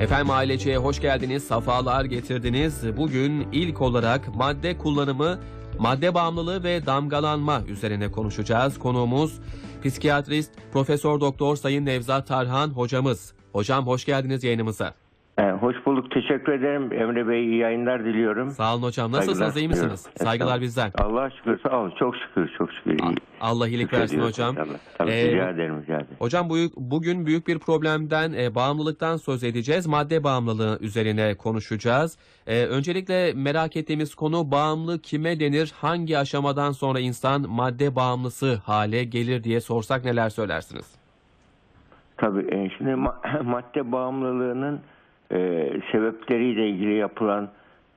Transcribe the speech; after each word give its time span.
Efendim 0.00 0.30
aileciye 0.30 0.76
hoş 0.76 1.00
geldiniz, 1.00 1.44
safalar 1.44 2.04
getirdiniz. 2.04 2.96
Bugün 2.96 3.48
ilk 3.52 3.80
olarak 3.82 4.34
madde 4.34 4.78
kullanımı, 4.78 5.38
madde 5.78 6.14
bağımlılığı 6.14 6.64
ve 6.64 6.86
damgalanma 6.86 7.62
üzerine 7.68 8.10
konuşacağız. 8.12 8.78
Konuğumuz 8.78 9.40
psikiyatrist 9.84 10.50
Profesör 10.72 11.20
Doktor 11.20 11.56
Sayın 11.56 11.86
Nevzat 11.86 12.26
Tarhan 12.26 12.70
hocamız. 12.70 13.32
Hocam 13.52 13.86
hoş 13.86 14.04
geldiniz 14.04 14.44
yayınımıza. 14.44 14.94
Ee, 15.38 15.42
hoş 15.50 15.76
bulduk. 15.86 16.10
Teşekkür 16.10 16.52
ederim. 16.52 16.92
Emre 16.92 17.28
Bey 17.28 17.44
iyi 17.44 17.56
yayınlar 17.56 18.04
diliyorum. 18.04 18.50
Sağ 18.50 18.74
olun 18.74 18.82
hocam. 18.82 19.12
Nasılsınız, 19.12 19.38
Saygılar 19.38 19.60
iyi 19.60 19.68
misiniz? 19.68 20.00
sunuyorum. 20.00 20.24
Saygılar 20.26 20.60
bizden. 20.60 20.92
Allah'a 20.98 21.30
şükür. 21.30 21.60
Sağ 21.68 21.80
olun. 21.80 21.92
Çok 21.98 22.16
şükür. 22.16 22.50
Çok 22.58 22.72
şükür. 22.72 22.90
İyi. 22.98 23.14
Allah 23.40 23.68
iyilik 23.68 23.92
versin 23.92 24.04
Şükrediyoruz 24.06 24.38
hocam. 24.38 24.54
Tabii 24.98 25.10
Ee, 25.10 25.28
rica 25.32 25.50
ederim. 25.50 25.82
Rica 25.82 25.94
ederim. 25.94 26.06
Hocam 26.18 26.50
bu, 26.50 26.56
bugün 26.76 27.26
büyük 27.26 27.46
bir 27.48 27.58
problemden, 27.58 28.32
e, 28.32 28.54
bağımlılıktan 28.54 29.16
söz 29.16 29.44
edeceğiz. 29.44 29.86
Madde 29.86 30.24
bağımlılığı 30.24 30.78
üzerine 30.80 31.34
konuşacağız. 31.34 32.18
E, 32.46 32.64
öncelikle 32.66 33.32
merak 33.36 33.76
ettiğimiz 33.76 34.14
konu 34.14 34.50
bağımlı 34.50 34.98
kime 34.98 35.40
denir? 35.40 35.72
Hangi 35.80 36.18
aşamadan 36.18 36.72
sonra 36.72 37.00
insan 37.00 37.44
madde 37.50 37.96
bağımlısı 37.96 38.54
hale 38.64 39.04
gelir 39.04 39.44
diye 39.44 39.60
sorsak 39.60 40.04
neler 40.04 40.28
söylersiniz? 40.30 40.94
Tabii. 42.16 42.54
e, 42.54 42.70
şimdi 42.78 42.90
ma- 42.90 43.42
madde 43.44 43.92
bağımlılığının 43.92 44.80
e, 45.32 45.70
sebepleriyle 45.92 46.68
ilgili 46.68 46.94
yapılan 46.94 47.48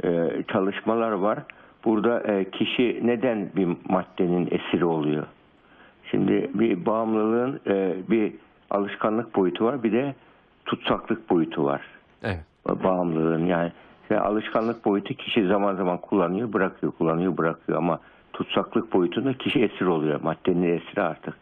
e, 0.04 0.30
çalışmalar 0.48 1.12
var. 1.12 1.40
Burada 1.86 2.20
e, 2.20 2.52
kişi 2.52 3.00
neden 3.04 3.50
bir 3.56 3.68
maddenin 3.90 4.50
esiri 4.52 4.86
oluyor? 4.86 5.26
Şimdi 6.12 6.52
bir 6.54 6.86
bağımlılığın 6.86 7.60
e, 7.68 7.96
bir 8.10 8.34
alışkanlık 8.70 9.36
boyutu 9.36 9.66
var. 9.66 9.84
Bir 9.84 9.92
de 9.92 10.16
tutsaklık 10.66 11.30
boyutu 11.30 11.64
var. 11.64 11.82
Evet. 12.24 12.40
bağımlılığın 12.84 13.46
yani 13.46 13.72
işte 14.12 14.20
alışkanlık 14.20 14.86
boyutu 14.86 15.14
kişi 15.14 15.48
zaman 15.48 15.76
zaman 15.76 15.98
kullanıyor, 15.98 16.54
bırakıyor, 16.54 16.92
kullanıyor, 16.92 17.38
bırakıyor 17.38 17.78
ama 17.78 18.00
tutsaklık 18.34 18.94
boyutunda 18.94 19.34
kişi 19.34 19.64
esir 19.64 19.86
oluyor. 19.86 20.22
Maddenin 20.22 20.78
esiri 20.78 21.02
artık. 21.02 21.34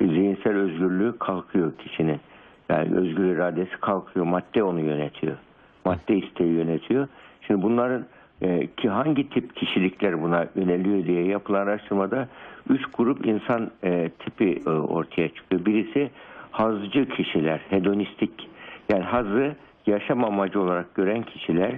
Zihinsel 0.00 0.56
özgürlüğü 0.56 1.18
kalkıyor 1.18 1.72
kişinin. 1.78 2.20
Yani 2.68 2.96
özgür 2.96 3.24
iradesi 3.24 3.80
kalkıyor. 3.80 4.26
Madde 4.26 4.62
onu 4.62 4.80
yönetiyor. 4.80 5.36
Madde 5.84 6.16
isteği 6.16 6.52
yönetiyor. 6.52 7.08
Şimdi 7.46 7.62
bunların 7.62 8.04
e, 8.42 8.66
ki 8.66 8.88
hangi 8.88 9.30
tip 9.30 9.56
kişilikler 9.56 10.22
buna 10.22 10.46
yöneliyor 10.56 11.04
diye 11.04 11.24
yapılan 11.24 11.60
araştırmada 11.60 12.28
üç 12.70 12.82
grup 12.94 13.26
insan 13.26 13.70
e, 13.84 14.08
tipi 14.18 14.62
e, 14.66 14.70
ortaya 14.70 15.28
çıkıyor. 15.28 15.64
Birisi 15.64 16.10
hazcı 16.50 17.08
kişiler, 17.08 17.60
hedonistik. 17.70 18.48
Yani 18.92 19.04
hazı 19.04 19.56
yaşam 19.86 20.24
amacı 20.24 20.60
olarak 20.60 20.94
gören 20.94 21.22
kişiler, 21.22 21.72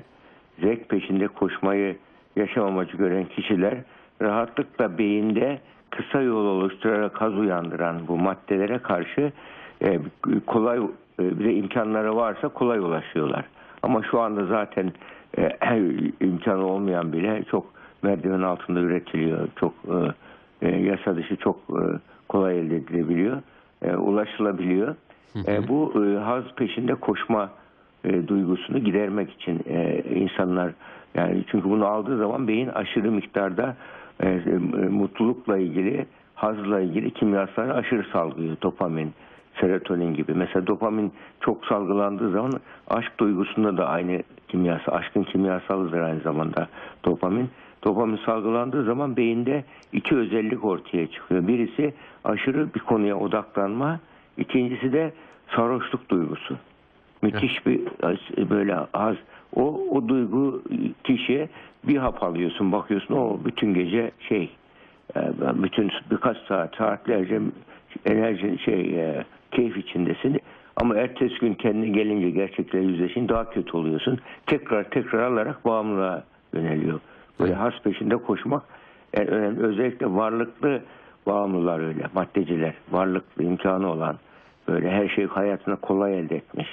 zevk 0.61 0.89
peşinde 0.89 1.29
koşmayı 1.29 1.97
yaşam 2.37 2.67
amacı 2.67 2.97
gören 2.97 3.25
kişiler 3.25 3.75
rahatlıkla 4.23 4.99
beyinde 4.99 5.61
kısa 5.91 6.23
yol 6.23 6.47
oluşturarak 6.47 7.21
haz 7.21 7.39
uyandıran 7.39 8.09
bu 8.09 8.19
maddelere 8.19 8.79
karşı 8.79 9.33
e, 9.83 10.01
kolay 10.47 10.79
e, 11.21 11.39
bir 11.39 11.45
de 11.45 11.55
imkanları 11.55 12.17
varsa 12.17 12.49
kolay 12.49 12.79
ulaşıyorlar. 12.79 13.45
Ama 13.83 14.03
şu 14.03 14.21
anda 14.21 14.47
zaten 14.47 14.93
e, 15.39 15.49
imkanı 16.21 16.67
olmayan 16.67 17.13
bile 17.13 17.43
çok 17.51 17.67
merdiven 18.03 18.43
altında 18.43 18.81
üretiliyor. 18.81 19.49
Çok 19.57 19.75
e, 20.63 20.69
e, 20.69 20.81
yasa 20.81 21.17
dışı 21.17 21.37
çok 21.37 21.57
e, 21.57 21.83
kolay 22.29 22.61
elde 22.61 22.77
edilebiliyor. 22.77 23.43
E, 23.83 23.97
ulaşılabiliyor. 23.97 24.95
E, 25.47 25.69
bu 25.69 26.05
e, 26.05 26.19
haz 26.19 26.45
peşinde 26.57 26.95
koşma 26.95 27.51
e, 28.05 28.29
duygusunu 28.29 28.79
gidermek 28.79 29.33
için 29.33 29.61
e, 29.69 30.03
insanlar 30.15 30.73
yani 31.15 31.45
çünkü 31.51 31.71
bunu 31.71 31.87
aldığı 31.87 32.19
zaman 32.19 32.49
beyin 32.49 32.69
aşırı 32.69 33.13
miktarda 33.13 33.77
e, 34.21 34.29
e, 34.29 34.59
mutlulukla 34.89 35.59
ilgili 35.59 36.07
hazla 36.35 36.81
ilgili 36.81 37.11
kimyasalları 37.11 37.75
aşırı 37.75 38.05
salgılıyor. 38.13 38.57
Dopamin, 38.63 39.13
serotonin 39.61 40.15
gibi. 40.15 40.35
Mesela 40.35 40.67
dopamin 40.67 41.13
çok 41.41 41.67
salgılandığı 41.67 42.31
zaman 42.31 42.53
aşk 42.89 43.21
duygusunda 43.21 43.77
da 43.77 43.89
aynı 43.89 44.23
kimyasal, 44.49 44.93
aşkın 44.93 45.23
kimyasalıdır 45.23 46.01
aynı 46.01 46.21
zamanda 46.21 46.69
dopamin. 47.05 47.51
Dopamin 47.85 48.21
salgılandığı 48.27 48.85
zaman 48.85 49.17
beyinde 49.17 49.65
iki 49.93 50.17
özellik 50.17 50.65
ortaya 50.65 51.07
çıkıyor. 51.07 51.49
Birisi 51.49 51.95
aşırı 52.25 52.75
bir 52.75 52.81
konuya 52.81 53.17
odaklanma, 53.17 54.01
ikincisi 54.37 54.93
de 54.93 55.13
sarhoşluk 55.57 56.11
duygusu. 56.11 56.57
Müthiş 57.23 57.67
bir 57.67 57.81
böyle 58.51 58.77
az 58.95 59.17
o 59.57 59.63
o 59.91 60.09
duygu 60.09 60.63
kişiye 61.05 61.49
bir 61.85 61.97
hap 61.97 62.23
alıyorsun 62.23 62.73
bakıyorsun 62.73 63.15
o 63.15 63.39
bütün 63.45 63.75
gece 63.75 64.11
şey 64.29 64.51
e, 65.17 65.21
bütün 65.63 65.91
birkaç 66.11 66.37
saat 66.37 66.77
saatlerce 66.77 67.41
enerji 68.05 68.59
şey 68.65 68.81
e, 68.81 69.25
keyif 69.51 69.77
içindesin 69.77 70.41
ama 70.77 70.97
ertesi 70.97 71.39
gün 71.41 71.55
kendine 71.55 71.89
gelince 71.89 72.31
gerçekle 72.31 72.79
yüzleşin 72.79 73.29
daha 73.29 73.51
kötü 73.51 73.77
oluyorsun. 73.77 74.19
Tekrar 74.47 74.91
tekrar 74.91 75.23
alarak 75.23 75.65
bağımlılığa 75.65 76.25
yöneliyor. 76.55 77.01
Böyle 77.41 77.55
has 77.55 77.75
peşinde 77.85 78.17
koşmak 78.17 78.63
en 79.15 79.27
önemli. 79.27 79.63
Özellikle 79.63 80.07
varlıklı 80.07 80.83
bağımlılar 81.27 81.81
öyle. 81.81 82.03
Maddeciler. 82.15 82.75
Varlıklı 82.91 83.45
imkanı 83.45 83.91
olan 83.91 84.17
böyle 84.69 84.91
her 84.91 85.09
şeyi 85.09 85.27
hayatına 85.27 85.77
kolay 85.77 86.19
elde 86.19 86.37
etmiş. 86.37 86.69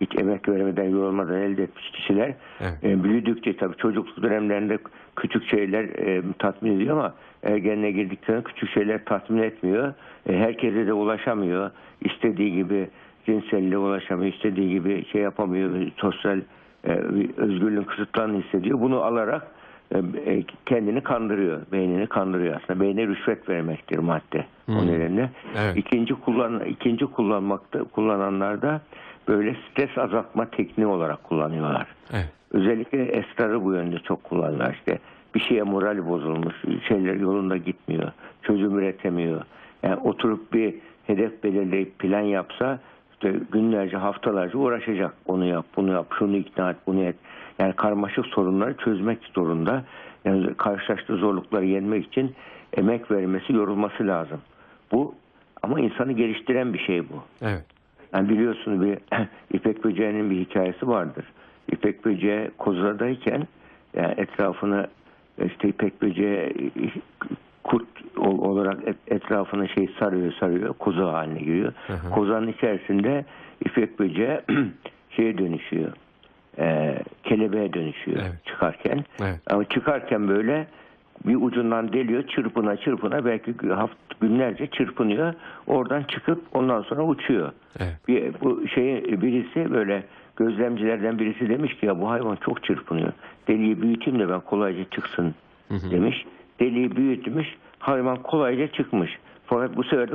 Hiç 0.00 0.10
emek 0.18 0.48
vermeden 0.48 0.84
yorulmadan 0.90 1.42
elde 1.42 1.62
etmiş 1.62 1.90
kişiler 1.90 2.34
Evet. 2.60 2.84
e, 2.84 3.04
büyüdükçe 3.04 3.56
tabii 3.56 3.76
çocukluk 3.76 4.22
dönemlerinde 4.22 4.78
küçük 5.16 5.44
şeyler 5.44 5.84
e, 5.84 6.22
tatmin 6.38 6.76
ediyor 6.76 6.96
ama 6.96 7.14
ergenliğe 7.42 7.92
girdikten 7.92 8.42
küçük 8.42 8.70
şeyler 8.70 9.04
tatmin 9.04 9.42
etmiyor. 9.42 9.94
E, 10.28 10.36
herkese 10.36 10.86
de 10.86 10.92
ulaşamıyor. 10.92 11.70
İstediği 12.00 12.54
gibi 12.54 12.88
cinselliğe 13.26 13.78
ulaşamıyor. 13.78 14.32
istediği 14.34 14.70
gibi 14.70 15.04
şey 15.12 15.22
yapamıyor. 15.22 15.70
Sosyal 15.96 16.40
e, 16.84 16.90
özgürlüğün 17.36 17.82
kısıtlandığını 17.84 18.42
hissediyor. 18.42 18.80
Bunu 18.80 19.02
alarak 19.02 19.46
e, 19.94 19.98
e, 20.32 20.44
kendini 20.66 21.00
kandırıyor. 21.00 21.60
Beynini 21.72 22.06
kandırıyor 22.06 22.56
aslında. 22.62 22.80
Beyne 22.80 23.06
rüşvet 23.06 23.48
vermektir 23.48 23.98
madde. 23.98 24.46
O 24.68 24.72
Hmm. 24.72 24.86
nedenle. 24.86 25.30
Evet. 25.58 25.76
İkinci 25.76 26.14
kullan 26.14 26.60
ikinci 26.64 27.06
kullanmakta 27.06 27.84
kullananlar 27.84 28.62
da 28.62 28.80
böyle 29.28 29.56
stres 29.70 29.98
azaltma 29.98 30.50
tekniği 30.50 30.86
olarak 30.86 31.24
kullanıyorlar. 31.24 31.86
Evet. 32.12 32.28
Özellikle 32.50 33.04
esrarı 33.04 33.64
bu 33.64 33.72
yönde 33.72 33.98
çok 33.98 34.24
kullanırlar. 34.24 34.74
İşte 34.74 34.98
bir 35.34 35.40
şeye 35.40 35.62
moral 35.62 36.08
bozulmuş, 36.08 36.54
şeyler 36.88 37.14
yolunda 37.14 37.56
gitmiyor, 37.56 38.12
çözüm 38.42 38.78
üretemiyor. 38.78 39.42
Yani 39.82 39.96
oturup 39.96 40.52
bir 40.52 40.74
hedef 41.06 41.44
belirleyip 41.44 41.98
plan 41.98 42.20
yapsa 42.20 42.78
işte 43.12 43.40
günlerce, 43.52 43.96
haftalarca 43.96 44.58
uğraşacak. 44.58 45.14
Onu 45.26 45.44
yap, 45.44 45.66
bunu 45.76 45.92
yap, 45.92 46.06
şunu 46.18 46.36
ikna 46.36 46.70
et, 46.70 46.76
bunu 46.86 47.02
et. 47.02 47.16
Yani 47.58 47.72
karmaşık 47.72 48.26
sorunları 48.26 48.76
çözmek 48.76 49.18
zorunda. 49.34 49.84
Yani 50.24 50.54
karşılaştığı 50.54 51.16
zorlukları 51.16 51.64
yenmek 51.64 52.06
için 52.06 52.34
emek 52.76 53.10
vermesi, 53.10 53.52
yorulması 53.52 54.06
lazım. 54.06 54.40
Bu 54.92 55.14
ama 55.62 55.80
insanı 55.80 56.12
geliştiren 56.12 56.74
bir 56.74 56.78
şey 56.78 57.08
bu. 57.08 57.22
Evet. 57.42 57.77
Yani 58.14 58.28
biliyorsunuz 58.28 58.86
bir 58.86 58.98
İpek 59.52 59.84
böceğinin 59.84 60.30
bir 60.30 60.36
hikayesi 60.40 60.88
vardır. 60.88 61.24
İpek 61.72 62.04
böceği 62.04 62.50
kozadayken 62.58 63.46
yani 63.96 64.14
etrafını 64.16 64.86
işte 65.46 65.68
İpek 65.68 66.02
böceği 66.02 66.52
kurt 67.64 67.86
ol- 68.16 68.38
olarak 68.38 68.88
et- 68.88 68.96
etrafını 69.12 69.68
şey 69.68 69.88
sarıyor 69.98 70.32
sarıyor 70.32 70.74
koza 70.74 71.12
haline 71.12 71.38
giriyor. 71.38 71.72
Hı 71.86 71.92
hı. 71.92 72.10
Kozanın 72.10 72.48
içerisinde 72.48 73.24
İpek 73.64 73.98
böceği 73.98 74.40
şeye 75.16 75.38
dönüşüyor. 75.38 75.92
E, 76.58 76.98
kelebeğe 77.24 77.72
dönüşüyor 77.72 78.18
Evet. 78.22 78.44
çıkarken. 78.46 79.04
Evet. 79.22 79.40
Ama 79.50 79.64
çıkarken 79.64 80.28
böyle 80.28 80.66
bir 81.26 81.36
ucundan 81.40 81.92
deliyor 81.92 82.22
çırpına 82.28 82.76
çırpına 82.76 83.24
belki 83.24 83.54
haft 83.68 83.94
günlerce 84.20 84.66
çırpınıyor. 84.66 85.34
Oradan 85.66 86.02
çıkıp 86.02 86.42
ondan 86.54 86.82
sonra 86.82 87.02
uçuyor. 87.02 87.52
Evet. 87.80 87.96
Bir, 88.08 88.32
bu 88.40 88.68
şeyi 88.68 89.22
birisi 89.22 89.70
böyle 89.72 90.02
gözlemcilerden 90.36 91.18
birisi 91.18 91.48
demiş 91.48 91.74
ki 91.74 91.86
ya 91.86 92.00
bu 92.00 92.10
hayvan 92.10 92.36
çok 92.36 92.64
çırpınıyor. 92.64 93.12
Deliği 93.48 93.82
büyüteyim 93.82 94.18
de 94.20 94.28
ben 94.28 94.40
kolayca 94.40 94.84
çıksın 94.90 95.34
Hı 95.68 95.74
hı. 95.74 95.90
demiş. 95.90 96.24
Deliği 96.60 96.96
büyütmüş. 96.96 97.46
Hayvan 97.78 98.16
kolayca 98.22 98.68
çıkmış. 98.68 99.18
Fakat 99.46 99.76
bu 99.76 99.84
sefer 99.84 100.10
de 100.10 100.14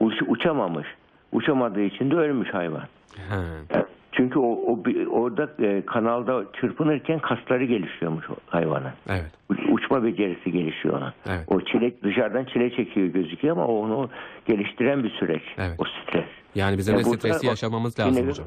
uç- 0.00 0.22
uçamamış. 0.26 0.86
Uçamadığı 1.32 1.82
için 1.82 2.10
de 2.10 2.14
ölmüş 2.16 2.54
hayvan. 2.54 2.82
Ha. 3.28 3.36
Yani 3.74 3.84
Çünkü 4.20 4.38
o, 4.38 4.42
o 4.52 4.78
orada 5.10 5.50
e, 5.62 5.82
kanalda 5.86 6.44
çırpınırken 6.60 7.18
kasları 7.18 7.64
gelişiyormuş 7.64 8.30
o 8.30 8.34
hayvanın. 8.46 8.92
Evet. 9.08 9.30
Uç- 9.50 9.68
Uçma 9.72 10.04
becerisi 10.04 10.52
gelişiyor 10.52 10.94
ona. 10.98 11.14
Evet. 11.28 11.44
O 11.48 11.60
çile 11.60 12.02
dışarıdan 12.02 12.44
çile 12.44 12.70
çekiyor 12.70 13.06
gözüküyor 13.06 13.56
ama 13.56 13.66
onu 13.66 14.10
geliştiren 14.48 15.04
bir 15.04 15.10
süreç. 15.10 15.42
Evet. 15.58 15.74
O 15.78 15.84
stres. 15.84 16.24
Yani 16.54 16.78
bizim 16.78 16.94
Ya 16.94 17.00
de 17.00 17.04
stresi 17.04 17.46
yaşamamız 17.46 17.98
yine 17.98 18.08
lazım 18.08 18.24
bir- 18.24 18.30
hocam. 18.30 18.46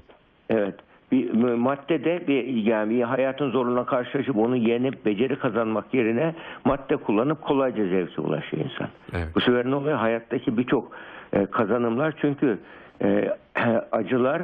Evet. 0.50 0.76
Bir 1.12 1.32
maddede 1.56 2.28
bir 2.28 2.44
yani 2.48 2.90
bir 2.90 3.02
hayatın 3.02 3.52
zorluğuna 3.52 3.86
karşılaşıp 3.86 4.38
onu 4.38 4.56
yenip 4.56 5.06
beceri 5.06 5.40
kazanmak 5.40 5.94
yerine 5.94 6.36
madde 6.66 6.96
kullanıp 6.98 7.42
kolayca 7.42 7.88
zevke 7.88 8.22
ulaşıyor 8.22 8.64
insan. 8.66 8.88
Evet. 9.14 9.28
Bu 9.36 9.42
sefer 9.42 9.66
ne 9.66 9.76
oluyor? 9.76 9.98
Hayattaki 9.98 10.58
birçok 10.58 10.92
e, 11.34 11.46
kazanımlar 11.46 12.14
çünkü 12.22 12.60
e, 13.04 13.30
acılar, 13.92 14.42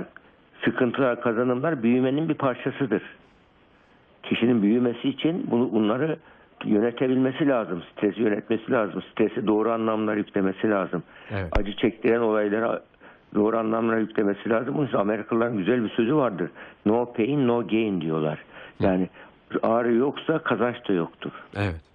sıkıntılar, 0.65 1.21
kazanımlar 1.21 1.83
büyümenin 1.83 2.29
bir 2.29 2.33
parçasıdır. 2.33 3.01
Kişinin 4.23 4.61
büyümesi 4.61 5.09
için 5.09 5.47
bunu, 5.51 5.71
bunları 5.71 6.17
yönetebilmesi 6.65 7.47
lazım. 7.47 7.83
Stresi 7.91 8.21
yönetmesi 8.21 8.71
lazım. 8.71 9.03
Stresi 9.11 9.47
doğru 9.47 9.71
anlamlar 9.71 10.15
yüklemesi 10.17 10.69
lazım. 10.69 11.03
Evet. 11.31 11.59
Acı 11.59 11.75
çektiren 11.75 12.19
olaylara 12.19 12.81
doğru 13.35 13.57
anlamlar 13.57 13.97
yüklemesi 13.97 14.49
lazım. 14.49 14.75
Bunun 14.77 14.87
için 14.87 14.97
Amerikalıların 14.97 15.57
güzel 15.57 15.83
bir 15.83 15.89
sözü 15.89 16.15
vardır. 16.15 16.49
No 16.85 17.13
pain, 17.13 17.47
no 17.47 17.67
gain 17.67 18.01
diyorlar. 18.01 18.39
Yani 18.79 19.09
ağrı 19.63 19.93
yoksa 19.93 20.39
kazanç 20.39 20.89
da 20.89 20.93
yoktur. 20.93 21.31
Evet. 21.55 21.88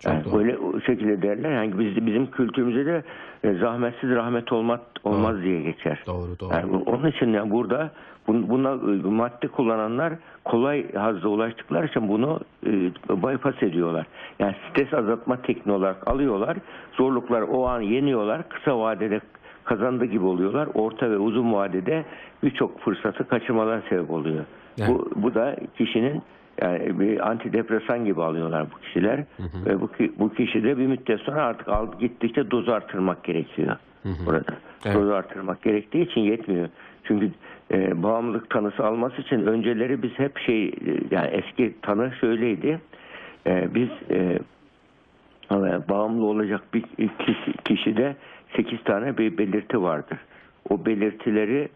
Çok 0.00 0.12
Yani 0.12 0.24
doğru. 0.24 0.34
böyle 0.38 0.58
o 0.58 0.80
şekilde 0.80 1.22
derler. 1.22 1.50
Yani 1.50 1.78
biz 1.78 2.06
bizim 2.06 2.30
kültürümüzde 2.30 2.86
de 2.86 3.02
e, 3.44 3.54
zahmetsiz 3.54 4.10
rahmet 4.10 4.52
olmaz 4.52 4.80
olmaz 5.04 5.42
diye 5.42 5.62
geçer. 5.62 6.02
Doğru 6.06 6.38
doğru. 6.40 6.52
Yani 6.54 6.76
onun 6.86 7.08
için 7.08 7.32
yani 7.32 7.50
burada 7.50 7.90
bun- 8.28 8.48
buna 8.48 8.70
e, 8.70 9.10
madde 9.10 9.48
kullananlar 9.48 10.12
kolay 10.44 10.92
hazda 10.92 11.28
ulaştıkları 11.28 11.86
için 11.86 12.08
bunu 12.08 12.40
e, 12.66 12.70
bypass 13.10 13.62
ediyorlar. 13.62 14.06
Yani 14.38 14.54
stres 14.70 14.94
azaltma 14.94 15.36
tekniği 15.42 15.76
olarak 15.78 16.08
alıyorlar. 16.08 16.56
Zorluklar 16.92 17.42
o 17.42 17.66
an 17.68 17.80
yeniyorlar. 17.80 18.48
Kısa 18.48 18.78
vadede 18.78 19.20
kazandı 19.64 20.04
gibi 20.04 20.24
oluyorlar. 20.24 20.68
Orta 20.74 21.10
ve 21.10 21.18
uzun 21.18 21.52
vadede 21.52 22.04
birçok 22.42 22.80
fırsatı 22.80 23.28
kaçırmalar 23.28 23.80
sebep 23.88 24.10
oluyor. 24.10 24.44
Evet. 24.78 24.90
Bu, 24.90 25.10
bu 25.16 25.34
da 25.34 25.56
kişinin 25.78 26.22
yani 26.60 27.00
bir 27.00 27.30
antidepresan 27.30 28.04
gibi 28.04 28.22
alıyorlar 28.22 28.66
bu 28.74 28.80
kişiler. 28.80 29.24
Ve 29.66 29.80
bu, 29.80 29.90
bu 30.18 30.34
kişi 30.34 30.64
de 30.64 30.78
bir 30.78 30.86
müddet 30.86 31.20
sonra 31.20 31.42
artık 31.42 31.68
al, 31.68 31.86
gittikçe 32.00 32.50
doz 32.50 32.68
artırmak 32.68 33.24
gerekiyor 33.24 33.76
burada. 34.26 34.54
Evet. 34.84 34.96
Doz 34.96 35.10
artırmak 35.10 35.62
gerektiği 35.62 36.02
için 36.02 36.20
yetmiyor. 36.20 36.68
Çünkü 37.04 37.30
e, 37.72 38.02
bağımlılık 38.02 38.50
tanısı 38.50 38.84
alması 38.84 39.22
için 39.22 39.46
önceleri 39.46 40.02
biz 40.02 40.10
hep 40.10 40.38
şey 40.38 40.66
e, 40.66 40.72
yani 41.10 41.26
eski 41.26 41.74
tanı 41.82 42.12
şöyleydi. 42.20 42.80
E, 43.46 43.74
biz 43.74 43.88
e, 44.10 44.38
bağımlı 45.88 46.24
olacak 46.24 46.62
bir 46.74 46.82
kişi, 47.18 47.52
kişide 47.64 48.16
8 48.56 48.84
tane 48.84 49.18
bir 49.18 49.38
belirti 49.38 49.82
vardır. 49.82 50.18
O 50.70 50.86
belirtileri 50.86 51.68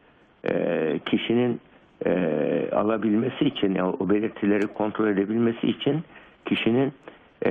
e, 0.44 0.98
kişinin 1.06 1.60
e, 2.06 2.70
alabilmesi 2.72 3.44
için, 3.44 3.74
yani 3.74 3.96
o 4.00 4.10
belirtileri 4.10 4.66
kontrol 4.66 5.08
edebilmesi 5.08 5.66
için 5.66 6.00
kişinin 6.44 6.92
e, 7.46 7.50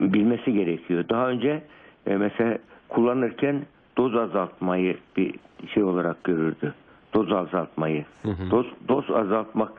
bilmesi 0.00 0.52
gerekiyor. 0.52 1.04
Daha 1.08 1.28
önce 1.28 1.62
e, 2.06 2.16
mesela 2.16 2.58
kullanırken 2.88 3.62
doz 3.96 4.16
azaltmayı 4.16 4.96
bir 5.16 5.34
şey 5.74 5.82
olarak 5.82 6.24
görürdü. 6.24 6.74
Doz 7.14 7.32
azaltmayı. 7.32 8.04
Doz, 8.50 8.66
doz 8.88 9.10
azaltmak 9.10 9.72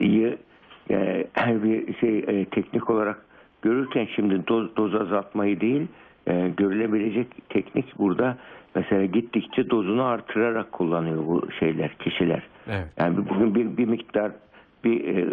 diye 0.00 0.38
e, 0.90 1.26
bir 1.64 1.94
şey 1.94 2.18
e, 2.18 2.44
teknik 2.44 2.90
olarak 2.90 3.24
görürken 3.62 4.08
şimdi 4.16 4.46
doz, 4.48 4.76
doz 4.76 4.94
azaltmayı 4.94 5.60
değil 5.60 5.86
e, 6.28 6.48
görülebilecek 6.56 7.26
teknik 7.48 7.98
burada 7.98 8.36
mesela 8.74 9.04
gittikçe 9.04 9.70
dozunu 9.70 10.04
artırarak 10.04 10.72
kullanıyor 10.72 11.26
bu 11.26 11.48
şeyler 11.60 11.94
kişiler. 11.94 12.42
Evet. 12.68 12.86
Yani 12.98 13.16
bugün 13.16 13.54
bir, 13.54 13.76
bir 13.76 13.88
miktar 13.88 14.32
bir 14.84 15.16
e, 15.16 15.26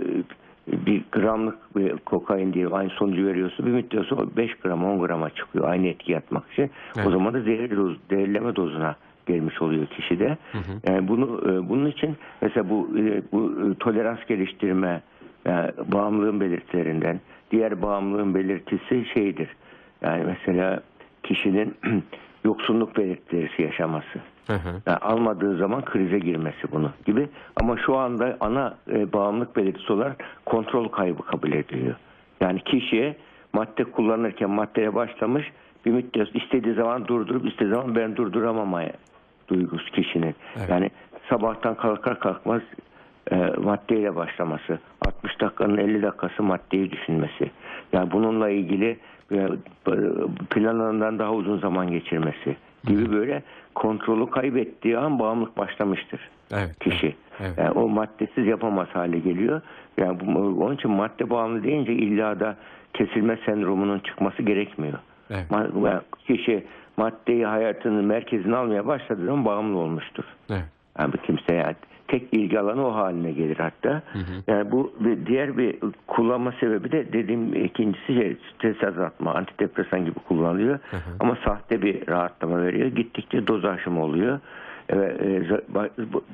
bir 0.68 1.04
gramlık 1.12 1.76
bir 1.76 1.98
kokain 1.98 2.54
diye 2.54 2.68
aynı 2.68 2.90
sonucu 2.90 3.26
veriyorsa 3.26 3.66
bir 3.66 3.72
müddet 3.72 4.06
sonra 4.06 4.38
5 4.38 4.56
gram 4.56 4.86
10 4.86 5.00
grama 5.00 5.30
çıkıyor 5.30 5.70
aynı 5.70 5.88
etki 5.88 6.12
yapmak 6.12 6.52
için. 6.52 6.72
Evet. 6.98 7.08
O 7.08 7.12
zaman 7.12 7.34
da 7.34 7.42
zehir 7.42 7.78
doz, 7.78 7.98
zehirleme 8.10 8.56
dozuna 8.56 8.96
gelmiş 9.26 9.62
oluyor 9.62 9.86
kişide. 9.88 10.38
Yani 10.88 11.08
bunu 11.08 11.42
e, 11.46 11.70
bunun 11.70 11.86
için 11.86 12.16
mesela 12.42 12.70
bu 12.70 12.90
e, 12.98 13.22
bu 13.32 13.52
e, 13.52 13.76
tolerans 13.80 14.20
geliştirme 14.28 15.02
yani 15.46 15.72
bağımlılığın 15.94 16.40
belirtilerinden 16.40 17.20
diğer 17.52 17.82
bağımlılığın 17.82 18.36
belirtisi 18.36 19.06
şeydir. 19.14 19.50
Yani 20.06 20.24
mesela 20.24 20.80
kişinin 21.24 21.75
yoksunluk 22.44 22.98
belirtisi 22.98 23.62
yaşaması. 23.62 24.19
Hı 24.48 24.54
hı. 24.54 24.81
Yani 24.86 24.98
almadığı 24.98 25.57
zaman 25.57 25.86
krize 25.86 26.19
girmesi 26.19 26.72
bunu 26.72 26.92
gibi. 27.06 27.30
Ama 27.56 27.78
şu 27.78 27.98
anda 27.98 28.38
ana 28.40 28.78
e, 28.92 29.13
bağımlılık 29.13 29.56
belirtisi 29.56 29.94
olarak 29.94 30.24
kontrol 30.46 30.88
kaybı 30.88 31.24
kabul 31.24 31.52
ediliyor. 31.52 31.96
Yani 32.42 32.60
kişiye 32.60 33.16
madde 33.54 33.84
kullanırken 33.84 34.50
maddeye 34.50 34.96
başlamış 34.96 35.52
bir 35.86 35.92
müddet 35.92 36.36
istediği 36.36 36.74
zaman 36.74 37.08
durdurup 37.08 37.46
istediği 37.48 37.74
zaman 37.74 37.96
ben 37.96 38.16
durduramamaya 38.16 38.94
duygusu 39.48 39.92
kişinin. 39.92 40.36
Evet. 40.58 40.69
Yani 40.69 40.90
sabahtan 41.30 41.75
kalkar 41.75 42.19
kalkmaz 42.19 42.62
e, 43.31 43.36
maddeyle 43.63 44.16
başlaması. 44.16 44.80
60 45.08 45.42
dakikanın 45.42 45.78
50 45.78 46.01
dakikası 46.01 46.44
maddeyi 46.44 46.92
düşünmesi. 46.92 47.51
Yani 47.94 48.12
bununla 48.12 48.50
ilgili 48.50 49.00
planlarından 50.50 51.19
daha 51.19 51.31
uzun 51.31 51.60
zaman 51.60 51.92
geçirmesi 51.92 52.56
gibi 52.88 53.12
böyle 53.12 53.44
kontrolü 53.75 54.30
kaybettiği 54.30 54.98
an 54.98 55.19
bağımlılık 55.19 55.57
başlamıştır 55.57 56.30
Evet. 56.51 56.80
kişi. 56.80 57.16
Evet. 57.39 57.57
Yani 57.57 57.72
o 57.72 57.89
maddesiz 57.89 58.48
yapamaz 58.48 58.88
hale 58.94 59.19
geliyor. 59.19 59.62
Yani 59.98 60.19
bu, 60.19 60.63
onun 60.63 60.75
için 60.75 60.92
madde 60.92 61.30
bağımlı 61.30 61.63
deyince 61.63 61.94
illa 61.94 62.39
da 62.39 62.56
kesilme 62.94 63.39
sendromunun 63.45 64.00
çıkması 64.00 64.44
gerekmiyor. 64.44 65.00
Evet. 65.30 65.45
Yani 65.51 66.01
kişi 66.27 66.66
maddeyi 66.98 67.45
hayatının 67.45 68.06
merkezine 68.06 68.56
almaya 68.56 68.88
başladığı 68.88 69.25
zaman 69.25 69.45
bağımlı 69.45 69.77
olmuştur. 69.77 70.24
Evet. 70.50 70.63
Yani 71.00 71.13
bu 71.13 71.18
kimse 71.18 71.56
yani 71.56 71.75
tek 72.07 72.34
ilgi 72.34 72.60
alanı 72.60 72.88
o 72.88 72.96
haline 72.96 73.31
gelir 73.31 73.57
hatta. 73.57 74.02
Yani 74.48 74.72
bu 74.72 74.94
bir 75.00 75.25
diğer 75.25 75.57
bir 75.57 75.75
kullanma 76.07 76.52
sebebi 76.60 76.92
de 76.92 77.13
dediğim 77.13 77.66
ikincisi 77.66 78.06
şey, 78.07 78.38
stres 78.56 78.84
azaltma, 78.84 79.34
antidepresan 79.34 80.06
gibi 80.06 80.19
kullanılıyor. 80.28 80.80
Ama 81.19 81.38
sahte 81.46 81.81
bir 81.81 82.07
rahatlama 82.07 82.62
veriyor. 82.62 82.88
Gittikçe 82.88 83.48
doz 83.48 83.66
aşımı 83.66 84.04
oluyor. 84.04 84.40
Ve 84.94 85.06
e, 85.06 85.28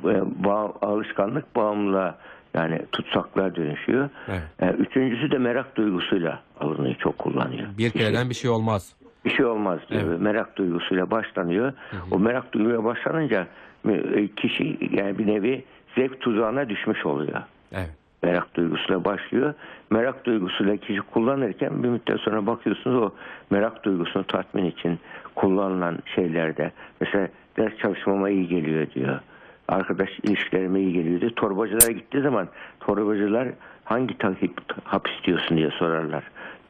e, 0.10 0.22
bağ- 0.44 0.74
alışkanlık 0.82 1.56
bağımlılığa 1.56 2.18
yani 2.54 2.82
tutsaklığa 2.92 3.56
dönüşüyor. 3.56 4.10
Evet. 4.28 4.42
E, 4.62 4.70
Üçüncüsü 4.78 5.32
de 5.32 5.38
merak 5.38 5.76
duygusuyla 5.76 6.40
alınıyor, 6.60 6.96
çok 6.96 7.18
kullanıyor. 7.18 7.68
Bir 7.78 7.90
kereden 7.90 8.30
bir 8.30 8.36
şey 8.36 8.50
olmaz. 8.50 8.96
Bir 9.26 9.30
şey 9.30 9.46
olmaz 9.46 9.80
diyor. 9.90 10.04
Evet. 10.08 10.22
Merak 10.22 10.58
duygusuyla 10.58 11.12
başlanıyor. 11.12 11.74
O 12.12 12.20
merak 12.20 12.54
duyguyla 12.54 12.84
başlanınca 12.84 13.48
e, 13.90 14.28
kişi 14.28 14.78
yani 14.92 15.18
bir 15.18 15.28
nevi 15.28 15.64
zevk 15.96 16.22
tuzağına 16.22 16.70
düşmüş 16.70 17.06
oluyor. 17.06 17.42
Evet. 17.72 17.92
Merak 18.24 18.56
duygusuyla 18.56 19.06
başlıyor. 19.06 19.54
Merak 19.90 20.26
duygusuyla 20.26 20.78
kişi 20.78 21.02
kullanırken 21.02 21.84
bir 21.84 21.90
müddet 21.90 22.20
sonra 22.20 22.48
bakıyorsunuz 22.48 23.04
o 23.04 23.12
merak 23.50 23.84
duygusunu 23.84 24.24
tatmin 24.24 24.66
için 24.66 25.00
kullanılan 25.36 26.00
şeylerde 26.16 26.72
mesela 27.02 27.28
ders 27.58 27.78
çalışmama 27.78 28.30
iyi 28.30 28.48
geliyor 28.48 28.92
diyor. 28.92 29.20
Arkadaş 29.68 30.10
ilişkilerime 30.24 30.80
iyi 30.80 30.94
geliyor 30.94 31.22
diyor. 31.22 31.32
Torbacılara 31.32 31.92
gittiği 31.92 32.22
zaman 32.22 32.48
torbacılar 32.80 33.48
hangi 33.86 34.18
takip 34.18 34.54
hap 34.84 35.10
istiyorsun 35.10 35.58
diye 35.58 35.70
sorarlar. 35.70 36.24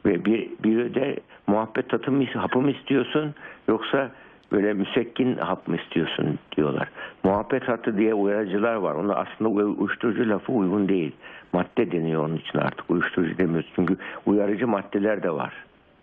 Ve 0.06 0.24
bir, 0.24 0.48
biri 0.64 0.94
de 0.94 1.16
muhabbet 1.46 1.88
tatı 1.90 2.12
mı, 2.12 2.24
hapı 2.34 2.60
mı 2.60 2.70
istiyorsun 2.70 3.34
yoksa 3.68 4.10
böyle 4.52 4.72
müsekkin 4.72 5.36
hap 5.36 5.68
mı 5.68 5.76
istiyorsun 5.76 6.38
diyorlar. 6.56 6.88
Muhabbet 7.22 7.68
hatı 7.68 7.96
diye 7.96 8.14
uyarıcılar 8.14 8.74
var. 8.74 8.94
Ona 8.94 9.14
aslında 9.14 9.50
uy- 9.50 9.74
uyuşturucu 9.78 10.28
lafı 10.28 10.52
uygun 10.52 10.88
değil. 10.88 11.12
Madde 11.52 11.92
deniyor 11.92 12.26
onun 12.26 12.36
için 12.36 12.58
artık 12.58 12.90
uyuşturucu 12.90 13.38
demiyoruz. 13.38 13.70
Çünkü 13.76 13.96
uyarıcı 14.26 14.68
maddeler 14.68 15.22
de 15.22 15.30
var. 15.30 15.52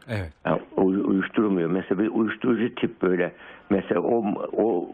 Evet. 0.09 0.33
Yani 0.45 0.61
uy- 0.77 1.03
uyuşturmuyor. 1.05 1.69
Mesela 1.69 2.01
bir 2.01 2.07
uyuşturucu 2.07 2.75
tip 2.75 3.01
böyle. 3.01 3.31
Mesela 3.69 4.01
o, 4.01 4.23
o 4.53 4.89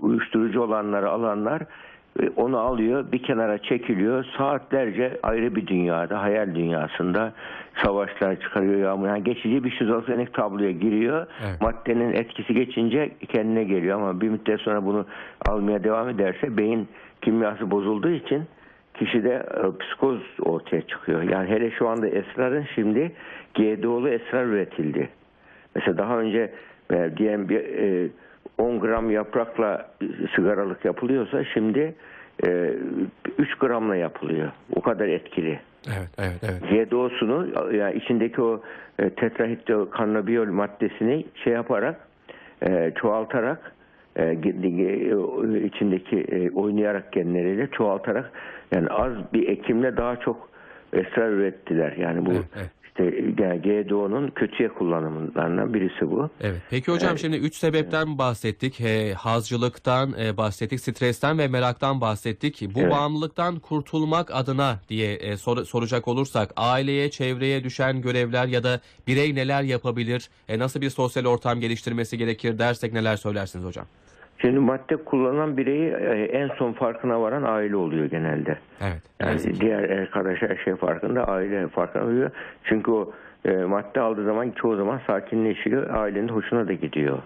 uyuşturucu 0.00 0.62
olanları 0.62 1.10
alanlar 1.10 1.62
onu 2.36 2.58
alıyor 2.58 3.12
bir 3.12 3.22
kenara 3.22 3.58
çekiliyor 3.58 4.24
saatlerce 4.38 5.18
ayrı 5.22 5.56
bir 5.56 5.66
dünyada 5.66 6.22
hayal 6.22 6.54
dünyasında 6.54 7.32
savaşlar 7.84 8.40
çıkarıyor 8.40 8.80
yağmur 8.80 9.08
yani 9.08 9.24
geçici 9.24 9.64
bir 9.64 9.70
şizofrenik 9.70 10.34
tabloya 10.34 10.70
giriyor 10.70 11.26
Evet. 11.46 11.60
maddenin 11.60 12.12
etkisi 12.12 12.54
geçince 12.54 13.10
kendine 13.28 13.64
geliyor 13.64 14.00
ama 14.00 14.20
bir 14.20 14.28
müddet 14.28 14.60
sonra 14.60 14.84
bunu 14.84 15.06
almaya 15.46 15.84
devam 15.84 16.08
ederse 16.08 16.56
beyin 16.56 16.88
kimyası 17.22 17.70
bozulduğu 17.70 18.10
için 18.10 18.42
kişide 18.94 19.30
e, 19.34 19.78
psikoz 19.78 20.20
ortaya 20.42 20.82
çıkıyor. 20.82 21.22
Yani 21.22 21.48
hele 21.50 21.70
şu 21.70 21.88
anda 21.88 22.08
esrarın 22.08 22.66
şimdi 22.74 23.12
GDO'lu 23.54 24.08
esrar 24.08 24.44
üretildi. 24.44 25.08
Mesela 25.74 25.98
daha 25.98 26.18
önce 26.18 26.52
e, 26.92 27.10
diyelim 27.16 27.48
bir 27.48 27.60
e, 27.60 28.08
10 28.62 28.80
gram 28.80 29.10
yaprakla 29.10 29.90
sigaralık 30.36 30.84
yapılıyorsa 30.84 31.44
şimdi 31.44 31.94
e, 32.46 32.74
3 33.38 33.54
gramla 33.54 33.96
yapılıyor. 33.96 34.52
O 34.76 34.80
kadar 34.80 35.08
etkili. 35.08 35.60
Evet, 35.86 36.08
evet, 36.18 36.40
evet. 36.42 36.88
GDO'sunu 36.90 37.48
yani 37.74 37.96
içindeki 37.96 38.42
o 38.42 38.62
e, 38.98 39.10
tetrahidrokannabiyol 39.10 40.46
maddesini 40.46 41.26
şey 41.44 41.52
yaparak 41.52 41.96
e, 42.62 42.92
çoğaltarak 43.00 43.72
e, 44.16 45.14
o 45.14 45.46
içindeki 45.46 46.20
e, 46.20 46.50
oynayarak 46.50 47.12
genleriyle 47.12 47.66
çoğaltarak 47.66 48.32
yani 48.72 48.88
az 48.88 49.12
bir 49.32 49.48
ekimle 49.48 49.96
daha 49.96 50.16
çok 50.16 50.48
esrar 50.92 51.30
ürettiler. 51.30 51.92
Yani 51.92 52.26
bu 52.26 52.30
Evet, 52.30 52.44
evet. 52.56 52.81
İşte 52.98 53.42
yani 53.42 53.62
GDO'nun 53.62 54.30
kötüye 54.30 54.68
kullanımlarından 54.68 55.74
birisi 55.74 56.10
bu. 56.10 56.30
Evet. 56.40 56.60
Peki 56.70 56.92
hocam 56.92 57.18
şimdi 57.18 57.36
üç 57.36 57.56
sebepten 57.56 58.18
bahsettik. 58.18 58.80
He, 58.80 59.12
hazcılıktan 59.12 60.14
e, 60.20 60.36
bahsettik, 60.36 60.80
stresten 60.80 61.38
ve 61.38 61.48
meraktan 61.48 62.00
bahsettik. 62.00 62.62
Bu 62.74 62.80
Evet. 62.80 62.90
bağımlılıktan 62.90 63.58
kurtulmak 63.58 64.34
adına 64.34 64.80
diye 64.88 65.14
e, 65.14 65.36
sor- 65.36 65.64
soracak 65.64 66.08
olursak 66.08 66.52
aileye, 66.56 67.10
çevreye 67.10 67.64
düşen 67.64 68.02
görevler 68.02 68.46
ya 68.46 68.62
da 68.64 68.80
birey 69.06 69.34
neler 69.34 69.62
yapabilir? 69.62 70.28
E, 70.48 70.58
nasıl 70.58 70.80
bir 70.80 70.90
sosyal 70.90 71.24
ortam 71.24 71.60
geliştirmesi 71.60 72.18
gerekir 72.18 72.58
dersek 72.58 72.92
neler 72.92 73.16
söylersiniz 73.16 73.64
hocam? 73.64 73.86
Şimdi 74.42 74.58
madde 74.58 74.96
kullanan 74.96 75.56
bireyi 75.56 75.90
e, 75.90 76.24
en 76.24 76.48
son 76.48 76.72
farkına 76.72 77.20
varan 77.20 77.42
aile 77.42 77.76
oluyor 77.76 78.04
genelde. 78.04 78.58
Evet. 78.80 79.02
Yani 79.20 79.60
diğer 79.60 79.98
arkadaş 79.98 80.42
her 80.42 80.56
şey 80.56 80.76
farkında, 80.76 81.24
aile 81.24 81.68
farkında 81.68 82.04
oluyor. 82.04 82.30
Çünkü 82.64 82.90
o 82.90 83.12
e, 83.44 83.52
madde 83.52 84.00
aldığı 84.00 84.24
zaman 84.24 84.50
çoğu 84.50 84.76
zaman 84.76 85.00
sakinleşiyor, 85.06 85.90
ailenin 85.90 86.28
hoşuna 86.28 86.68
da 86.68 86.72
gidiyor. 86.72 87.18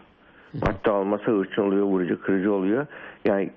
Madde 0.53 0.91
almasa 0.91 1.25
hırçın 1.25 1.63
oluyor, 1.63 1.85
vurucu, 1.85 2.23
kırıcı 2.23 2.53
oluyor. 2.53 2.87
Yani 3.25 3.51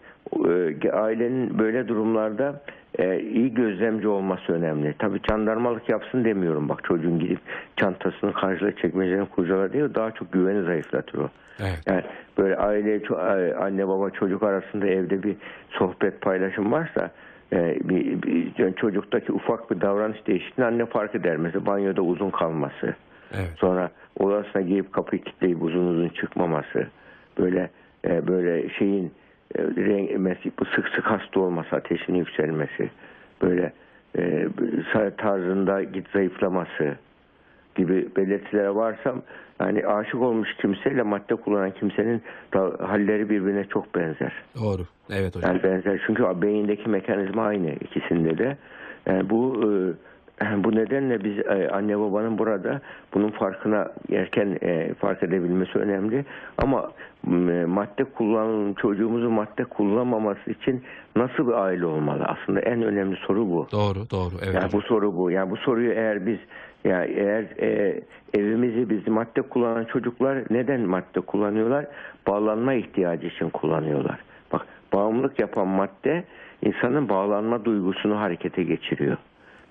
e, 0.84 0.92
ailenin 0.92 1.60
böyle 1.60 1.88
durumlarda 1.88 2.62
e, 2.98 3.20
iyi 3.20 3.54
gözlemci 3.54 4.08
olması 4.08 4.54
önemli. 4.54 4.96
Tabii 5.00 5.20
jandarmalık 5.30 5.90
yapsın 5.90 6.26
demiyorum. 6.26 6.70
Bak 6.70 6.84
çocuğun 6.84 7.20
gidip 7.20 7.40
çantasını 7.78 8.34
karşıla 8.34 8.76
çekmecelerini 8.76 9.30
kurcala 9.30 9.74
diyor. 9.74 9.96
Daha 9.96 10.12
çok 10.12 10.32
güveni 10.32 10.64
zayıflatır 10.66 11.18
o. 11.18 11.30
Evet. 11.60 11.80
Yani 11.88 12.02
böyle 12.38 12.56
aile, 12.56 12.98
ço- 12.98 13.56
anne 13.56 13.88
baba 13.88 14.10
çocuk 14.10 14.44
arasında 14.44 14.88
evde 14.88 15.24
bir 15.24 15.36
sohbet 15.70 16.22
paylaşım 16.22 16.72
varsa 16.72 17.12
e, 17.54 17.80
bir, 17.84 18.22
bir 18.22 18.74
çocuktaki 18.74 19.32
ufak 19.32 19.72
bir 19.72 19.82
davranış 19.82 20.28
değişikliğini 20.28 20.68
anne 20.68 20.86
fark 20.86 21.16
eder. 21.16 21.38
Mesela 21.38 21.66
banyoda 21.66 22.02
uzun 22.02 22.30
kalması. 22.30 22.96
Evet. 23.34 23.52
Sonra 23.58 23.90
odasına 24.20 24.62
girip 24.62 24.94
kapıyı 24.94 25.24
kilitleyip 25.24 25.64
uzun 25.64 25.88
uzun 25.88 26.10
çıkmaması. 26.10 26.88
Böyle 27.40 27.70
e, 28.06 28.28
böyle 28.28 28.70
şeyin 28.70 29.12
e, 29.56 29.62
renk, 29.62 30.12
mesela 30.18 30.52
bu 30.60 30.66
sık 30.66 30.88
sık 30.96 31.06
hasta 31.06 31.40
olması, 31.40 31.76
ateşin 31.76 32.16
yükselmesi. 32.16 32.90
Böyle 33.42 33.74
e, 34.18 34.48
tarzında 35.18 35.84
git 35.84 36.10
zayıflaması 36.14 36.96
gibi 37.76 38.08
belirtilere 38.16 38.76
varsam 38.76 39.22
yani 39.60 39.88
aşık 39.88 40.22
olmuş 40.22 40.50
kimseyle 40.62 41.02
madde 41.04 41.36
kullanan 41.36 41.72
kimsenin 41.72 42.22
halleri 42.80 43.30
birbirine 43.30 43.66
çok 43.66 43.96
benzer. 43.96 44.34
Doğru. 44.56 44.82
Evet 45.10 45.36
hocam. 45.36 45.52
Yani 45.52 45.64
benzer 45.64 46.02
çünkü 46.08 46.24
beyindeki 46.42 46.90
mekanizma 46.90 47.44
aynı 47.44 47.72
ikisinde 47.72 48.38
de. 48.38 48.58
Yani 49.06 49.30
bu 49.30 49.64
e, 49.64 49.70
bu 50.64 50.76
nedenle 50.76 51.24
biz 51.24 51.40
e, 51.40 51.70
anne 51.70 52.00
babanın 52.00 52.38
burada 52.38 52.82
bunun 53.14 53.30
farkına 53.30 53.88
erken 54.12 54.58
e, 54.62 54.94
fark 54.94 55.24
edebilmesi 55.24 55.80
önemli. 55.80 56.26
Ama 56.58 56.92
m, 57.28 57.66
madde 57.66 58.04
kullanın 58.04 58.74
çocuğumuzun 58.74 59.32
madde 59.32 59.64
kullanmaması 59.64 60.52
için 60.52 60.84
nasıl 61.16 61.48
bir 61.48 61.54
aile 61.54 61.86
olmalı? 61.86 62.26
Aslında 62.26 62.60
en 62.60 62.82
önemli 62.84 63.16
soru 63.16 63.50
bu. 63.50 63.68
Doğru, 63.72 64.10
doğru. 64.12 64.36
Evet. 64.44 64.56
Yani 64.56 64.72
bu 64.72 64.82
soru 64.82 65.18
bu. 65.18 65.32
Yani 65.32 65.52
bu 65.52 65.58
soruyu 65.58 65.92
eğer 65.92 66.26
biz 66.26 66.40
yani 66.84 67.12
eğer 67.12 67.44
e, 67.62 68.02
evimizi 68.34 68.90
biz 68.90 69.08
madde 69.08 69.42
kullanan 69.42 69.86
çocuklar 69.86 70.38
neden 70.50 70.82
madde 70.82 71.20
kullanıyorlar? 71.20 71.86
Bağlanma 72.28 72.74
ihtiyacı 72.74 73.28
için 73.28 73.50
kullanıyorlar. 73.50 74.20
Bak 74.54 74.66
bağımlılık 74.94 75.40
yapan 75.40 75.68
madde 75.68 76.24
insanın 76.62 77.10
bağlanma 77.10 77.66
duygusunu 77.66 78.20
harekete 78.20 78.64
geçiriyor. 78.64 79.18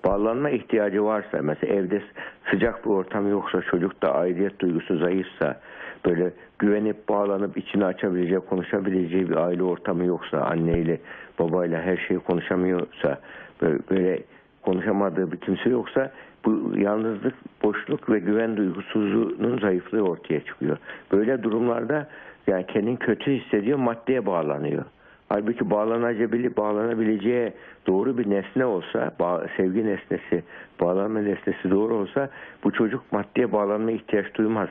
Bağlanma 0.05 0.51
ihtiyacı 0.51 1.05
varsa 1.05 1.39
mesela 1.43 1.75
evde 1.75 2.03
sıcak 2.51 2.85
bir 2.85 2.91
ortam 2.91 3.31
yoksa 3.31 3.63
çocukta 3.63 4.13
aidiyet 4.15 4.61
duygusu 4.61 4.99
zayıfsa 4.99 5.61
böyle 6.07 6.33
güvenip 6.59 7.09
bağlanıp 7.09 7.57
içini 7.57 7.85
açabileceği 7.85 8.41
konuşabileceği 8.41 9.31
bir 9.31 9.37
aile 9.37 9.63
ortamı 9.63 10.05
yoksa 10.05 10.41
anneyle 10.41 11.01
babayla 11.39 11.83
her 11.83 11.97
şeyi 11.97 12.21
konuşamıyorsa 12.21 13.19
böyle, 13.63 13.79
böyle 13.91 14.23
konuşamadığı 14.63 15.33
bir 15.33 15.37
kimse 15.37 15.71
yoksa 15.71 16.13
bu 16.45 16.73
yalnızlık, 16.77 17.35
boşluk 17.63 18.11
ve 18.11 18.19
güven 18.19 18.57
duygusuzluğunun 18.57 19.59
zayıflığı 19.59 20.03
ortaya 20.03 20.45
çıkıyor. 20.45 20.77
Böyle 21.13 21.43
durumlarda 21.43 22.09
yani 22.47 22.67
kendini 22.67 22.97
kötü 22.97 23.33
hissediyor, 23.33 23.79
maddeye 23.79 24.27
bağlanıyor. 24.27 24.85
Halbuki 25.29 25.71
bağlanabileceği, 25.71 26.57
bağlanabileceği 26.57 27.53
doğru 27.87 28.19
bir 28.19 28.31
nesne 28.31 28.65
olsa, 28.65 29.13
bağ- 29.21 29.47
sevgi 29.57 29.87
nesnesi, 29.87 30.43
bağlanma 30.81 31.21
nesnesi 31.21 31.71
doğru 31.71 31.95
olsa 31.95 32.29
bu 32.65 32.73
çocuk 32.73 33.13
maddeye 33.13 33.53
bağlanma 33.53 33.91
ihtiyaç 33.91 34.35
duymaz. 34.35 34.69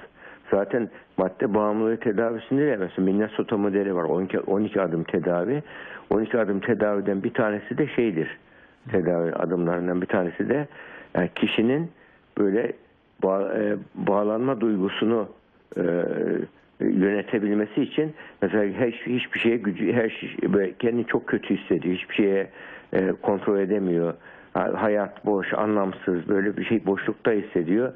Zaten 0.52 0.90
madde 1.18 1.54
bağımlılığı 1.54 1.98
tedavisinde 1.98 2.68
de 2.68 2.78
mesela 2.78 3.06
Minnesota 3.06 3.58
modeli 3.58 3.96
var. 3.96 4.04
12, 4.04 4.40
12 4.40 4.82
adım 4.82 5.04
tedavi. 5.04 5.64
12 6.10 6.40
adım 6.40 6.60
tedaviden 6.60 7.24
bir 7.24 7.34
tanesi 7.34 7.78
de 7.78 7.88
şeydir. 7.88 8.38
Tedavi 8.92 9.34
adımlarından 9.34 10.02
bir 10.02 10.08
tanesi 10.08 10.50
de 10.50 10.68
yani 11.16 11.30
kişinin 11.36 11.92
böyle 12.38 12.72
bağ- 13.24 13.54
e, 13.54 13.76
bağlanma 13.96 14.62
duygusunu 14.62 15.30
e, 15.78 15.82
yönetebilmesi 16.80 17.82
için 17.82 18.14
mesela 18.42 18.88
hiç, 18.88 18.96
hiçbir 18.96 19.40
şeye 19.40 19.58
gücü 19.58 19.94
her 19.94 20.10
şey, 20.10 20.36
kendini 20.80 21.06
çok 21.08 21.28
kötü 21.28 21.56
hissediyor. 21.58 21.96
Hiçbir 21.96 22.16
şeye 22.16 22.48
e, 22.94 23.12
kontrol 23.22 23.60
edemiyor. 23.60 24.14
Ha- 24.54 24.74
Hayat 24.76 25.26
boş, 25.26 25.54
anlamsız, 25.54 26.30
böyle 26.30 26.58
bir 26.58 26.66
şey 26.66 26.86
boşlukta 26.86 27.32
hissediyor. 27.32 27.94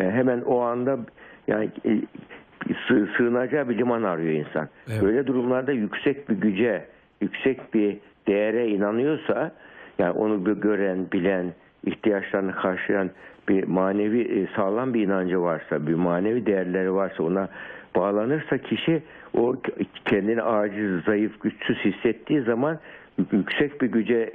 E, 0.00 0.10
hemen 0.10 0.40
o 0.40 0.60
anda 0.60 0.98
yani 1.48 1.70
e, 1.86 1.90
sığ- 2.88 3.16
sığınacağı 3.16 3.68
bir 3.68 3.78
liman 3.78 4.02
arıyor 4.02 4.32
insan. 4.46 4.68
Evet. 4.92 5.02
Böyle 5.02 5.26
durumlarda 5.26 5.72
yüksek 5.72 6.28
bir 6.28 6.34
güce, 6.34 6.84
yüksek 7.20 7.74
bir 7.74 7.96
değere 8.28 8.68
inanıyorsa 8.68 9.52
yani 9.98 10.10
onu 10.10 10.46
bir 10.46 10.52
gören, 10.52 11.06
bilen, 11.12 11.46
ihtiyaçlarını 11.86 12.54
karşılayan 12.54 13.10
bir 13.48 13.64
manevi 13.64 14.20
e, 14.20 14.46
sağlam 14.56 14.94
bir 14.94 15.02
inancı 15.02 15.42
varsa, 15.42 15.86
bir 15.86 15.94
manevi 15.94 16.46
değerleri 16.46 16.94
varsa 16.94 17.22
ona 17.22 17.48
bağlanırsa 17.96 18.58
kişi 18.58 19.02
o 19.34 19.56
kendini 20.04 20.42
aciz, 20.42 21.04
zayıf, 21.04 21.40
güçsüz 21.40 21.78
hissettiği 21.78 22.40
zaman 22.40 22.78
yüksek 23.32 23.80
bir 23.82 23.86
güce 23.86 24.32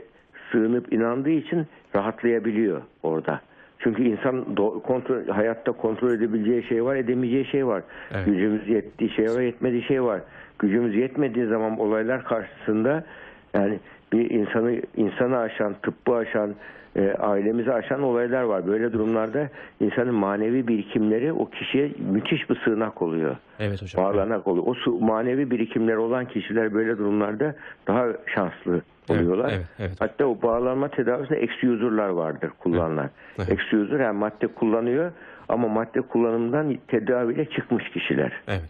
sığınıp 0.51 0.93
inandığı 0.93 1.29
için 1.29 1.67
rahatlayabiliyor 1.95 2.81
orada. 3.03 3.41
Çünkü 3.79 4.03
insan 4.03 4.35
do- 4.35 4.81
kontrol, 4.81 5.27
hayatta 5.27 5.71
kontrol 5.71 6.11
edebileceği 6.11 6.63
şey 6.63 6.83
var, 6.85 6.95
edemeyeceği 6.95 7.45
şey 7.45 7.67
var. 7.67 7.83
Evet. 8.11 8.25
Gücümüz 8.25 8.69
yettiği 8.69 9.09
şey 9.09 9.25
var, 9.25 9.41
yetmediği 9.41 9.83
şey 9.83 10.03
var. 10.03 10.21
Gücümüz 10.59 10.95
yetmediği 10.95 11.45
zaman 11.45 11.79
olaylar 11.79 12.23
karşısında 12.23 13.03
yani 13.53 13.79
bir 14.13 14.29
insanı 14.29 14.81
insanı 14.97 15.37
aşan, 15.37 15.75
tıbbı 15.83 16.15
aşan, 16.15 16.55
e, 16.95 17.11
ailemizi 17.13 17.73
aşan 17.73 18.03
olaylar 18.03 18.43
var. 18.43 18.67
Böyle 18.67 18.93
durumlarda 18.93 19.49
insanın 19.79 20.13
manevi 20.15 20.67
birikimleri 20.67 21.33
o 21.33 21.49
kişiye 21.49 21.91
müthiş 22.11 22.49
bir 22.49 22.55
sığınak 22.65 23.01
oluyor. 23.01 23.35
Evet 23.59 23.81
hocam. 23.81 24.03
Bağlanak 24.05 24.47
oluyor. 24.47 24.65
O 24.67 24.73
su, 24.73 24.99
manevi 24.99 25.51
birikimleri 25.51 25.97
olan 25.97 26.25
kişiler 26.25 26.73
böyle 26.73 26.97
durumlarda 26.97 27.55
daha 27.87 28.05
şanslı 28.35 28.81
Evet, 29.09 29.21
oluyorlar. 29.21 29.49
evet, 29.53 29.65
evet. 29.79 29.91
Hatta 29.99 30.25
o 30.25 30.41
bağlanma 30.41 30.87
tedavisinde 30.87 31.39
eksi 31.39 31.69
user'lar 31.69 32.09
vardır 32.09 32.49
kullanılan. 32.59 33.09
Evet. 33.37 33.51
Eksi 33.51 33.77
user 33.77 33.99
yani 33.99 34.17
madde 34.17 34.47
kullanıyor 34.47 35.11
ama 35.49 35.67
madde 35.67 36.01
kullanımından 36.01 36.77
tedaviyle 36.87 37.45
çıkmış 37.45 37.89
kişiler 37.89 38.31
Evet. 38.47 38.61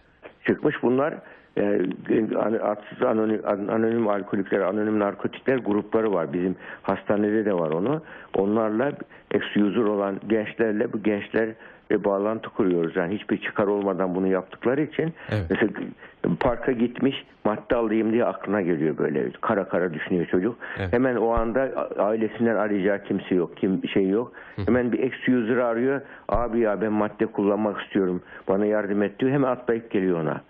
Çıkmış. 0.46 0.82
Bunlar 0.82 1.14
e, 1.56 1.80
adsız 2.62 3.02
anonim, 3.02 3.40
anonim 3.46 4.08
alkolikler, 4.08 4.60
anonim 4.60 4.98
narkotikler 4.98 5.56
grupları 5.56 6.12
var. 6.12 6.32
Bizim 6.32 6.56
hastanede 6.82 7.44
de 7.44 7.54
var 7.54 7.70
onu. 7.70 8.02
Onlarla 8.36 8.92
eksi 9.30 9.64
user 9.64 9.82
olan 9.82 10.20
gençlerle 10.28 10.92
bu 10.92 11.02
gençler 11.02 11.48
ve 11.90 12.04
bağlantı 12.04 12.50
kuruyoruz. 12.50 12.96
Yani 12.96 13.14
hiçbir 13.14 13.40
çıkar 13.42 13.66
olmadan 13.66 14.14
bunu 14.14 14.26
yaptıkları 14.26 14.82
için 14.82 15.14
Evet. 15.30 15.46
mesela 15.50 15.72
parka 16.40 16.72
gitmiş 16.72 17.24
madde 17.44 17.76
alayım 17.76 18.12
diye 18.12 18.24
aklına 18.24 18.60
geliyor 18.62 18.98
böyle 18.98 19.30
kara 19.40 19.68
kara 19.68 19.94
düşünüyor 19.94 20.26
çocuk. 20.26 20.56
Evet. 20.78 20.92
Hemen 20.92 21.16
o 21.16 21.30
anda 21.30 21.88
ailesinden 21.98 22.56
arayacağı 22.56 23.02
kimse 23.04 23.34
yok, 23.34 23.56
kim 23.56 23.88
şey 23.88 24.08
yok. 24.08 24.32
Hemen 24.66 24.92
bir 24.92 24.98
eksi 24.98 25.36
user 25.36 25.56
arıyor. 25.56 26.00
Abi 26.28 26.58
ya 26.60 26.80
ben 26.80 26.92
madde 26.92 27.26
kullanmak 27.26 27.80
istiyorum. 27.82 28.22
Bana 28.48 28.66
yardım 28.66 29.02
et 29.02 29.18
diyor. 29.20 29.32
Hemen 29.32 29.48
atlayıp 29.48 29.90
geliyor 29.90 30.22
ona. 30.22 30.40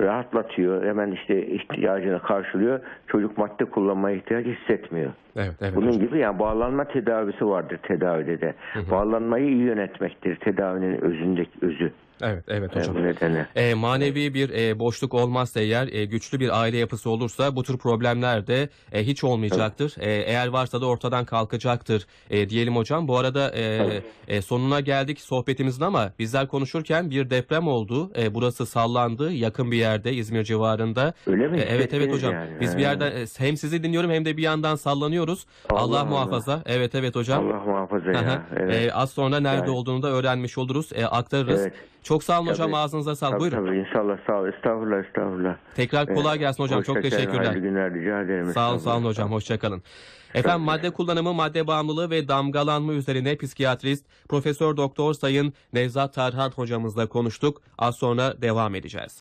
Rahatlatıyor. 0.00 0.86
Hemen 0.86 1.10
işte 1.10 1.46
ihtiyacını 1.46 2.22
karşılıyor. 2.22 2.80
Çocuk 3.06 3.38
madde 3.38 3.64
kullanmaya 3.64 4.16
ihtiyaç 4.16 4.46
hissetmiyor. 4.46 5.10
Evet, 5.36 5.54
evet. 5.60 5.76
Bunun 5.76 5.86
hocam. 5.86 6.00
gibi 6.00 6.18
yani 6.18 6.38
bağlanma 6.38 6.84
tedavisi 6.84 7.46
vardır 7.46 7.78
tedavide 7.82 8.40
de. 8.40 8.54
Bağlanmayı 8.90 9.46
iyi 9.46 9.62
yönetmektir 9.62 10.36
tedavinin 10.36 11.00
özündeki 11.00 11.66
özü. 11.66 11.92
Evet, 12.22 12.44
evet 12.48 12.76
hocam. 12.76 12.94
bu 12.94 13.02
nedenle. 13.02 13.46
E, 13.56 13.74
manevi 13.74 14.34
bir 14.34 14.50
e, 14.50 14.78
boşluk 14.78 15.14
olmazsa 15.14 15.60
eğer 15.60 15.88
e, 15.92 16.04
güçlü 16.04 16.40
bir 16.40 16.60
aile 16.60 16.76
yapısı 16.76 17.10
olursa 17.10 17.56
bu 17.56 17.62
tür 17.62 17.78
problemler 17.78 18.46
de 18.46 18.68
e, 18.92 19.06
hiç 19.06 19.24
olmayacaktır. 19.24 19.94
E, 20.00 20.10
eğer 20.10 20.46
varsa 20.46 20.80
da 20.80 20.86
ortadan 20.86 21.24
kalkacaktır 21.24 22.06
e, 22.30 22.48
diyelim 22.48 22.76
hocam. 22.76 23.08
Bu 23.08 23.18
arada 23.18 23.50
e, 23.54 23.88
e, 24.28 24.42
sonuna 24.42 24.80
geldik 24.80 25.20
sohbetimizin 25.20 25.82
ama 25.82 26.12
bizler 26.18 26.48
konuşurken 26.48 27.10
bir 27.10 27.30
deprem 27.30 27.68
oldu. 27.68 28.10
E, 28.18 28.34
burası 28.34 28.66
sallandı 28.66 29.32
yakın 29.32 29.70
bir 29.70 29.76
yerde 29.76 30.12
İzmir 30.12 30.44
civarında. 30.44 31.12
Öyle 31.26 31.48
mi? 31.48 31.58
E, 31.58 31.60
evet 31.62 31.94
evet 31.94 32.12
hocam. 32.12 32.32
yani. 32.32 32.60
Biz 32.60 32.76
bir 32.76 32.82
yerden 32.82 33.10
e, 33.10 33.24
hem 33.38 33.56
sizi 33.56 33.82
dinliyorum 33.82 34.10
hem 34.10 34.24
de 34.24 34.36
bir 34.36 34.42
yandan 34.42 34.76
sallanıyoruz. 34.76 35.46
Allah, 35.70 35.80
Allah 35.80 36.00
Allah. 36.00 36.04
muhafaza. 36.04 36.62
Evet 36.66 36.94
evet 36.94 37.16
hocam. 37.16 37.46
Allah 37.46 37.60
muhafaza 37.64 38.12
ya. 38.12 38.42
Evet. 38.56 38.74
E, 38.74 38.92
az 38.92 39.10
sonra 39.10 39.40
nerede 39.40 39.60
Yani. 39.60 39.70
olduğunu 39.70 40.02
da 40.02 40.08
öğrenmiş 40.08 40.58
oluruz. 40.58 40.90
E, 40.94 41.06
aktarırız. 41.06 41.60
Evet. 41.60 41.74
Çok 42.08 42.24
sağ 42.24 42.40
olun 42.40 42.48
hocam. 42.48 42.66
Tabii. 42.70 42.76
Ağzınıza 42.76 43.16
sağlık. 43.16 43.32
Tabii, 43.32 43.40
Buyurun. 43.40 43.66
tabii 43.66 43.78
inşallah 43.78 44.18
sağ 44.26 44.40
ol. 44.40 44.46
Estağfurullah 44.48 45.04
estağfurullah. 45.06 45.56
Tekrar 45.74 46.06
kolay 46.06 46.30
Evet. 46.36 46.40
gelsin 46.40 46.62
hocam. 46.62 46.82
Çok 46.82 46.96
Hoşça 46.96 47.10
kalın, 47.10 47.16
teşekkürler. 47.22 47.44
Hayırlı 47.46 47.68
günler 47.68 47.94
rica 47.94 48.20
ederim. 48.22 48.52
Sağ 48.54 48.70
olun 48.70 48.78
sağ 48.78 48.96
olun 48.96 49.04
hocam. 49.04 49.32
Hoşçakalın. 49.32 49.82
Efendim 50.34 50.60
madde 50.64 50.90
kullanımı, 50.90 51.34
madde 51.34 51.66
bağımlılığı 51.66 52.10
ve 52.10 52.28
damgalanma 52.28 52.92
üzerine 52.92 53.36
psikiyatrist 53.36 54.06
Profesör 54.28 54.76
Doktor 54.76 55.14
Sayın 55.14 55.52
Nevzat 55.72 56.14
Tarhan 56.14 56.50
hocamızla 56.50 57.06
konuştuk. 57.06 57.62
Az 57.78 57.96
sonra 57.96 58.42
devam 58.42 58.74
edeceğiz. 58.74 59.16